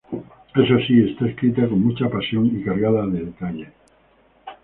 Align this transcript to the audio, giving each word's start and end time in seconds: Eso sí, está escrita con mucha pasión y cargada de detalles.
Eso 0.55 0.79
sí, 0.87 1.11
está 1.11 1.27
escrita 1.27 1.69
con 1.69 1.79
mucha 1.83 2.09
pasión 2.09 2.47
y 2.47 2.63
cargada 2.63 3.05
de 3.05 3.25
detalles. 3.25 3.69